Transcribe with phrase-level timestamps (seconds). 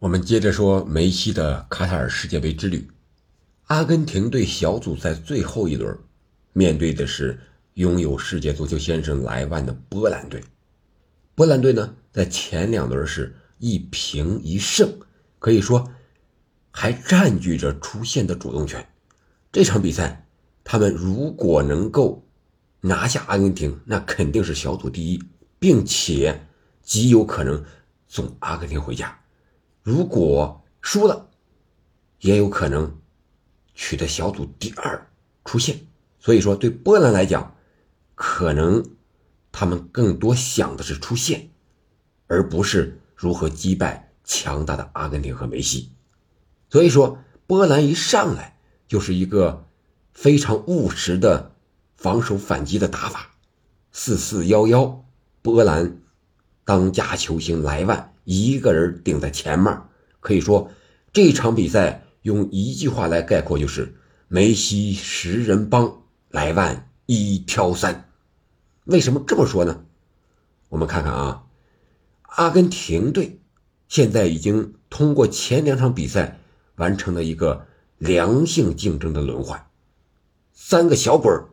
[0.00, 2.88] 我们接着说梅西的卡塔尔世界杯之旅。
[3.64, 5.98] 阿根廷队小组赛最后一轮，
[6.52, 7.36] 面对的是
[7.74, 10.40] 拥有世界足球先生莱万的波兰队。
[11.34, 14.88] 波兰队呢，在前两轮是一平一胜，
[15.40, 15.90] 可以说
[16.70, 18.88] 还占据着出线的主动权。
[19.50, 20.28] 这场比赛，
[20.62, 22.24] 他们如果能够
[22.80, 25.20] 拿下阿根廷，那肯定是小组第一，
[25.58, 26.46] 并且
[26.84, 27.64] 极有可能
[28.06, 29.18] 送阿根廷回家。
[29.88, 31.30] 如果输了，
[32.20, 33.00] 也有可能
[33.74, 35.10] 取得小组第二
[35.46, 35.80] 出线。
[36.20, 37.56] 所以说，对波兰来讲，
[38.14, 38.84] 可能
[39.50, 41.48] 他们更多想的是出线，
[42.26, 45.90] 而不是如何击败强大的阿根廷和梅西。
[46.68, 48.58] 所以说，波兰一上来
[48.88, 49.64] 就是一个
[50.12, 51.54] 非常务实的
[51.96, 53.30] 防守反击的打法，
[53.90, 55.06] 四四幺幺，
[55.40, 56.02] 波兰
[56.66, 58.12] 当家球星莱万。
[58.30, 59.84] 一个人顶在前面，
[60.20, 60.70] 可以说
[61.14, 63.96] 这场比赛用一句话来概括就是
[64.28, 68.10] 梅西十人帮，莱万一挑三。
[68.84, 69.82] 为什么这么说呢？
[70.68, 71.46] 我们看看啊，
[72.24, 73.40] 阿根廷队
[73.88, 76.38] 现在已经通过前两场比赛
[76.76, 77.66] 完成了一个
[77.96, 79.70] 良性竞争的轮换，
[80.52, 81.48] 三个小鬼儿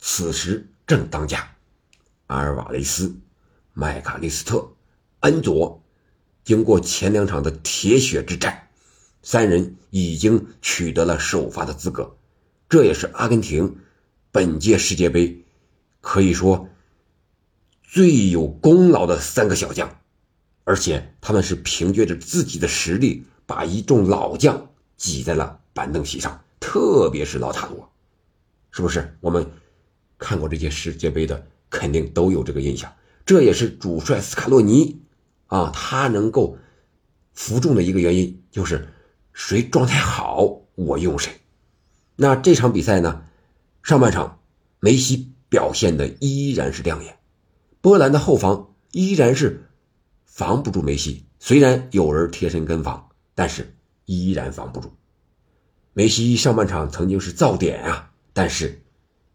[0.00, 1.48] 此时正当家，
[2.26, 3.14] 阿尔瓦雷斯、
[3.72, 4.68] 麦卡利斯特、
[5.20, 5.80] 恩佐。
[6.44, 8.68] 经过前两场的铁血之战，
[9.22, 12.16] 三人已经取得了首发的资格，
[12.68, 13.76] 这也是阿根廷
[14.30, 15.44] 本届世界杯
[16.00, 16.68] 可以说
[17.82, 20.00] 最有功劳的三个小将，
[20.64, 27.92] 而且他们是凭借着自己的实力，把一众老将挤在了板凳席上，特别是老塔罗，
[28.70, 29.16] 是不是？
[29.20, 29.48] 我们
[30.18, 32.92] 看过这届世界杯的，肯定都有这个印象。
[33.24, 35.00] 这也是主帅斯卡洛尼。
[35.52, 36.56] 啊，他能够
[37.34, 38.88] 服众的一个原因就是
[39.34, 41.30] 谁状态好，我用谁。
[42.16, 43.22] 那这场比赛呢，
[43.82, 44.40] 上半场
[44.80, 47.18] 梅西表现的依然是亮眼，
[47.82, 49.68] 波兰的后防依然是
[50.24, 51.26] 防不住梅西。
[51.38, 53.76] 虽然有人贴身跟防，但是
[54.06, 54.90] 依然防不住。
[55.92, 58.82] 梅西上半场曾经是造点啊，但是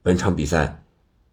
[0.01, 0.83] 本场比赛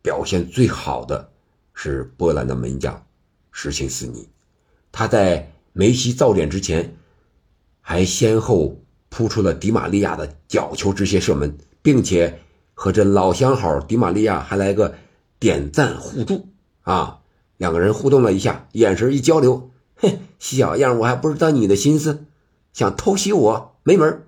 [0.02, 1.32] 表现最好的
[1.72, 3.06] 是波兰的门将
[3.50, 4.28] 施钦斯尼。
[4.96, 6.94] 他在梅西造点之前，
[7.80, 12.38] 还先后扑出了迪玛利亚的角球直接射门，并且
[12.74, 14.94] 和这老相好迪玛利亚还来个
[15.40, 16.46] 点赞互助
[16.82, 17.22] 啊！
[17.56, 22.26] 两个人互动了一下，眼神一交流，哼，小样，我还不知道你的心思，
[22.72, 24.22] 想偷袭我没门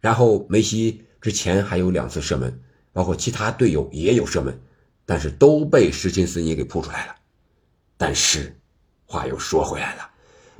[0.00, 2.60] 然后梅西之前还有两次射门，
[2.92, 4.60] 包括其他队友也有射门，
[5.04, 7.16] 但是都被施琴斯尼给扑出来了。
[7.96, 8.54] 但是。
[9.10, 10.10] 话又说回来了，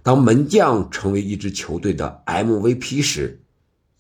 [0.03, 3.42] 当门将成为一支球队的 MVP 时，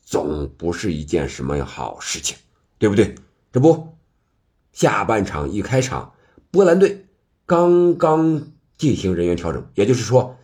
[0.00, 2.34] 总不是一件什么好事情，
[2.78, 3.14] 对不对？
[3.52, 3.94] 这不，
[4.72, 6.14] 下半场一开场，
[6.50, 7.06] 波兰队
[7.44, 8.42] 刚刚
[8.78, 10.38] 进行人员调整，也就是说，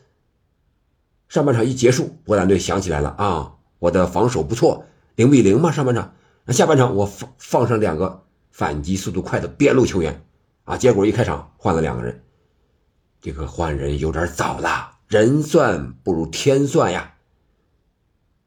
[1.29, 4.85] 上半场一结束，波兰队想起来了啊，我的防守不错，
[5.17, 6.15] 零比零嘛，上半场，
[6.45, 10.27] 那下半场我放放上两个反击速度快的边路球员
[10.65, 12.21] 啊，结果一开场换了两个人。
[13.25, 17.15] 这个换人有点早了，人算不如天算呀。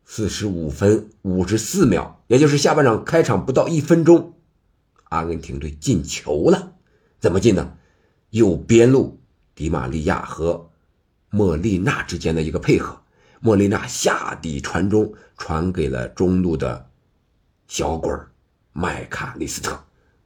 [0.05, 4.35] 四十五分五十四秒，也就是下半场开场不到一分钟，
[5.05, 6.73] 阿根廷队进球了。
[7.19, 7.75] 怎么进的？
[8.29, 9.19] 右边路
[9.55, 10.69] 迪玛利亚和
[11.31, 13.01] 莫莉娜之间的一个配合，
[13.39, 16.87] 莫莉娜下底传中，传给了中路的
[17.67, 18.29] 小鬼儿
[18.73, 19.83] 麦卡利斯特，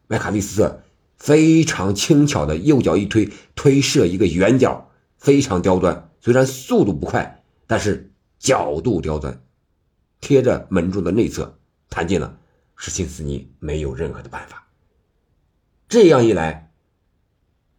[0.07, 0.83] 麦卡利斯特。
[1.21, 4.89] 非常轻巧的右脚一推，推射一个圆角，
[5.19, 6.09] 非常刁钻。
[6.19, 9.43] 虽然速度不快，但是角度刁钻，
[10.19, 11.59] 贴着门柱的内侧
[11.89, 12.39] 弹进了。
[12.75, 14.67] 施钦斯尼没有任何的办法。
[15.87, 16.71] 这样一来，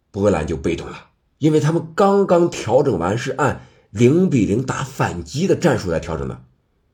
[0.09, 6.45] 波兰就被动了，因为他们刚刚调整完是按零比零打反击的战术来调整的。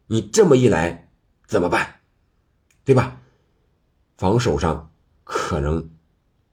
[0.08, 1.12] 你这么一来
[1.46, 1.98] 怎么办？
[2.84, 3.22] 对吧？
[4.18, 4.92] 防守上
[5.24, 5.92] 可能。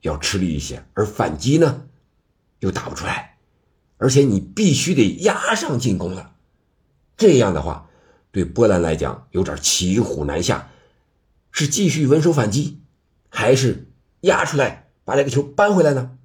[0.07, 1.87] 要吃力一些，而反击呢，
[2.59, 3.37] 又打不出来，
[3.97, 6.33] 而且你必须得压上进攻了。
[7.15, 7.89] 这样的话，
[8.31, 10.69] 对波兰来讲有点骑虎难下，
[11.51, 12.81] 是继续稳守反击，
[13.29, 16.17] 还是压出来把这个球扳回来呢？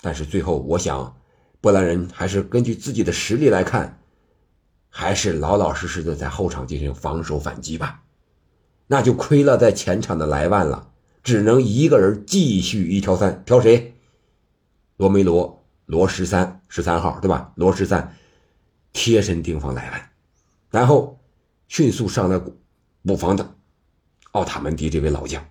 [0.00, 1.16] 但是最后，我想，
[1.60, 4.00] 波兰人还是根据自己的实力来看，
[4.90, 8.02] 还是老老实实的在后场进行防守反击吧。
[8.86, 10.90] 那就亏了在前场的莱万了。
[11.24, 13.96] 只能一个人继续一挑三，挑谁？
[14.96, 17.52] 罗梅罗，罗十三，十三号，对吧？
[17.56, 18.14] 罗十三，
[18.92, 20.10] 贴身盯防莱万，
[20.70, 21.18] 然后
[21.66, 22.38] 迅速上来
[23.02, 23.56] 补防的
[24.32, 25.44] 奥塔门迪这位老将。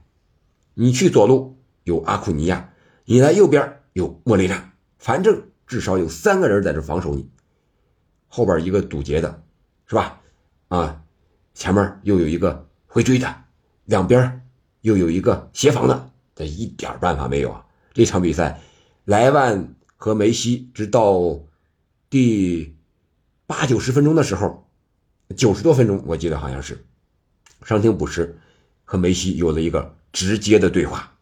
[0.76, 2.72] 你去左路有阿库尼亚，
[3.06, 7.30] 你来右边有莫雷拉，反正至少有三个人在这防守你。
[8.28, 9.44] 后边一个堵截的，
[9.88, 10.22] 是吧？
[10.68, 11.04] 啊，
[11.56, 13.44] 前面又有一个回追的，
[13.86, 14.43] 两边
[14.84, 17.66] 又有一个协防的，这一点办法没有啊！
[17.94, 18.60] 这场比赛，
[19.06, 21.40] 莱万和梅西直到
[22.10, 22.76] 第
[23.48, 24.68] 八九十分钟的时候，
[25.38, 26.86] 九十多分钟，我记得好像是，
[27.64, 28.38] 伤停补时
[28.84, 31.14] 和梅西有了一个直接的对话，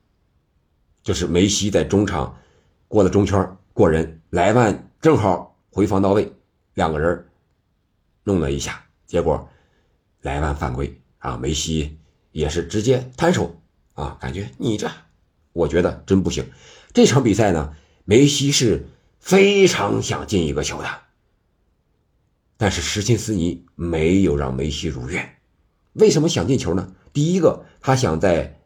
[1.04, 2.36] 就是梅西在中场
[2.88, 6.34] 过了中圈过人，莱万正好回防到位，
[6.74, 7.28] 两个人
[8.24, 9.48] 弄了一下，结果
[10.22, 12.00] 莱万犯规啊，梅西
[12.32, 13.62] 也是直接摊手
[13.94, 14.90] 啊，感觉你这。
[15.54, 16.50] 我觉得真不行。
[16.94, 17.76] 这场比赛呢，
[18.06, 18.88] 梅西是
[19.20, 20.88] 非常想进一个球的，
[22.58, 25.38] 但是什琴斯尼没有让梅西如愿。
[25.94, 26.94] 为什么想进球呢？
[27.12, 28.62] 第一个，他想在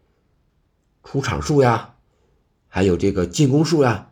[1.04, 1.96] 出场数呀，
[2.68, 4.12] 还有这个进攻数呀，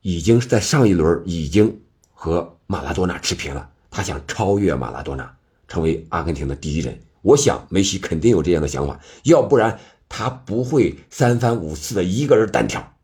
[0.00, 1.80] 已经在上一轮已经
[2.12, 3.70] 和马拉多纳持平了。
[3.90, 5.36] 他想超越马拉多纳，
[5.66, 7.00] 成为阿根廷的第一人。
[7.24, 9.80] 我想梅西肯定有这样的想法，要不然。
[10.06, 12.94] 他不会三番五次的一个人单挑，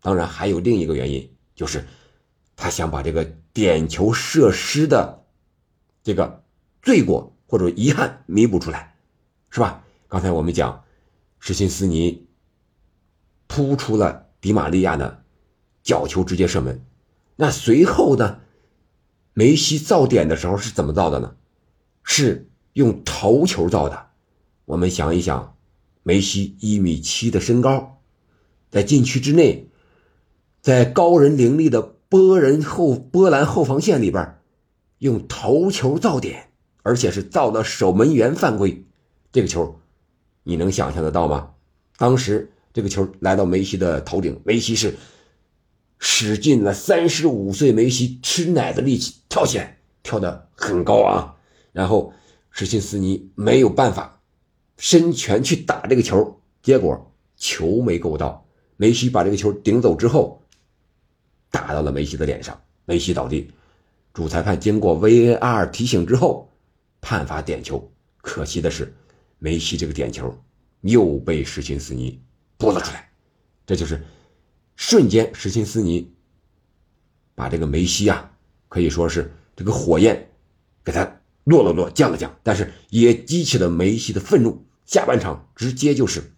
[0.00, 1.86] 当然还有另一个原因，就是
[2.56, 5.22] 他想把这个点球射失的
[6.02, 6.42] 这个
[6.82, 8.96] 罪过或者遗憾弥补出来，
[9.50, 9.84] 是吧？
[10.08, 10.82] 刚才我们讲，
[11.38, 12.26] 施琴斯尼
[13.46, 15.22] 扑出了迪玛利亚的
[15.84, 16.84] 角球，直接射门。
[17.36, 18.40] 那随后呢，
[19.34, 21.36] 梅西造点的时候是怎么造的呢？
[22.02, 24.08] 是用头球造的。
[24.66, 25.54] 我们想一想。
[26.02, 28.00] 梅西一米七的身高，
[28.70, 29.68] 在禁区之内，
[30.62, 34.38] 在高人凌厉的波人后波兰后防线里边，
[34.98, 36.50] 用头球造点，
[36.84, 38.84] 而且是造了守门员犯规。
[39.32, 39.80] 这个球，
[40.44, 41.50] 你能想象得到吗？
[41.96, 44.94] 当时这个球来到梅西的头顶，梅西是
[45.98, 51.34] 使尽了三十五岁梅西吃奶的力气跳起来，跳得很高啊。
[51.72, 52.12] 然后
[52.58, 54.22] 施琴斯尼没有办法。
[54.78, 58.46] 伸拳去打这个球，结果球没够到。
[58.78, 60.42] 梅西把这个球顶走之后，
[61.50, 63.50] 打到了梅西的脸上，梅西倒地。
[64.14, 66.50] 主裁判经过 VAR 提醒之后，
[67.02, 67.92] 判罚点球。
[68.22, 68.90] 可惜的是，
[69.38, 70.34] 梅西这个点球
[70.80, 72.18] 又被什琴斯尼
[72.56, 73.10] 拨了出来。
[73.66, 74.02] 这就是
[74.76, 76.10] 瞬间，什琴斯尼
[77.34, 78.32] 把这个梅西啊，
[78.68, 80.30] 可以说是这个火焰
[80.82, 84.66] 给他落了落，降了降，但是也激起了梅西的愤怒。
[84.84, 86.32] 下半场直接就是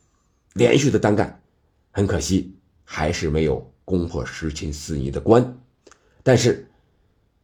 [0.52, 1.42] 连续的单干，
[1.90, 5.58] 很可惜还是没有攻破什琴斯尼的关。
[6.22, 6.70] 但是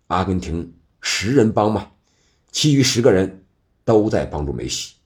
[0.08, 1.93] 阿根廷十人帮嘛，
[2.52, 3.46] 其余十个人
[3.82, 4.96] 都在帮助梅西，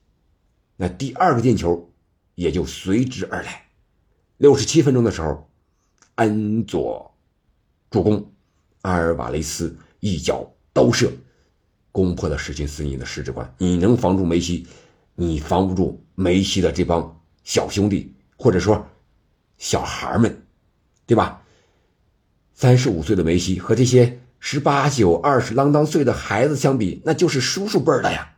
[0.75, 1.93] 那第二个进球
[2.35, 3.67] 也就随之而来。
[4.35, 5.49] 六十七分钟的时候，
[6.15, 7.17] 恩佐
[7.89, 8.33] 助攻，
[8.81, 11.09] 阿尔瓦雷斯一脚刀射，
[11.91, 13.53] 攻破了什琴斯尼的十指关。
[13.57, 14.67] 你能防住梅西？
[15.15, 18.87] 你防不住梅西的这帮小兄弟，或者说
[19.57, 20.45] 小孩们，
[21.05, 21.41] 对吧？
[22.53, 28.33] 三十五岁的梅西和这些十八九、二十啷当岁的孩子相比，那就是叔叔辈的呀。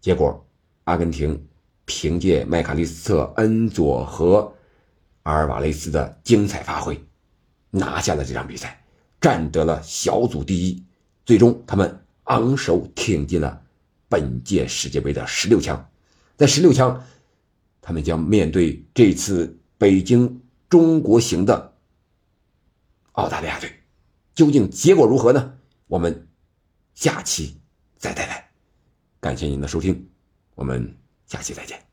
[0.00, 0.46] 结果，
[0.84, 1.46] 阿根廷
[1.84, 4.52] 凭借麦卡利斯特、恩佐和
[5.22, 7.00] 阿尔瓦雷斯的精彩发挥，
[7.70, 8.82] 拿下了这场比赛，
[9.20, 10.84] 占得了小组第一。
[11.24, 13.62] 最终，他们昂首挺进了。
[14.08, 15.90] 本届世界杯的十六强，
[16.34, 17.04] 在十六强，
[17.82, 21.74] 他们将面对这次北京中国行的
[23.12, 23.70] 澳大利亚队，
[24.34, 25.58] 究竟结果如何呢？
[25.88, 26.26] 我们
[26.94, 27.60] 下期
[27.98, 28.50] 再带来。
[29.20, 30.08] 感谢您的收听，
[30.54, 31.87] 我们下期再见。